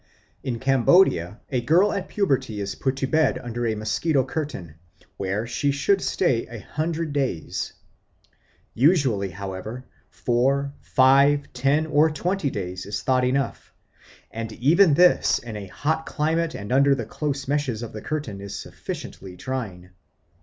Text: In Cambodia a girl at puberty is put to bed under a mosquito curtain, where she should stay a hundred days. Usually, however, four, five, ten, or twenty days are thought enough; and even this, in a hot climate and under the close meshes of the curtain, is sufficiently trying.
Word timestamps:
In 0.41 0.57
Cambodia 0.57 1.41
a 1.51 1.61
girl 1.61 1.93
at 1.93 2.07
puberty 2.07 2.59
is 2.59 2.73
put 2.73 2.95
to 2.95 3.05
bed 3.05 3.37
under 3.37 3.67
a 3.67 3.75
mosquito 3.75 4.23
curtain, 4.25 4.73
where 5.17 5.45
she 5.45 5.69
should 5.69 6.01
stay 6.01 6.47
a 6.47 6.57
hundred 6.59 7.13
days. 7.13 7.73
Usually, 8.73 9.29
however, 9.29 9.85
four, 10.09 10.73
five, 10.81 11.53
ten, 11.53 11.85
or 11.85 12.09
twenty 12.09 12.49
days 12.49 12.87
are 12.87 12.91
thought 12.91 13.23
enough; 13.23 13.71
and 14.31 14.51
even 14.53 14.95
this, 14.95 15.37
in 15.37 15.55
a 15.55 15.67
hot 15.67 16.07
climate 16.07 16.55
and 16.55 16.71
under 16.71 16.95
the 16.95 17.05
close 17.05 17.47
meshes 17.47 17.83
of 17.83 17.93
the 17.93 18.01
curtain, 18.01 18.41
is 18.41 18.57
sufficiently 18.57 19.37
trying. 19.37 19.91